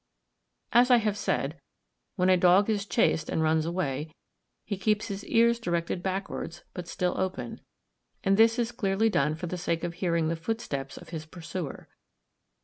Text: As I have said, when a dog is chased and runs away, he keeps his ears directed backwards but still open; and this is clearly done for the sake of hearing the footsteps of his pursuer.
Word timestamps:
As 0.71 0.89
I 0.89 0.97
have 0.97 1.15
said, 1.15 1.61
when 2.15 2.27
a 2.31 2.35
dog 2.35 2.71
is 2.71 2.87
chased 2.87 3.29
and 3.29 3.43
runs 3.43 3.67
away, 3.67 4.15
he 4.65 4.75
keeps 4.75 5.09
his 5.09 5.23
ears 5.25 5.59
directed 5.59 6.01
backwards 6.01 6.63
but 6.73 6.87
still 6.87 7.13
open; 7.19 7.61
and 8.23 8.35
this 8.35 8.57
is 8.57 8.71
clearly 8.71 9.11
done 9.11 9.35
for 9.35 9.45
the 9.45 9.59
sake 9.59 9.83
of 9.83 9.93
hearing 9.93 10.27
the 10.27 10.35
footsteps 10.35 10.97
of 10.97 11.09
his 11.09 11.27
pursuer. 11.27 11.87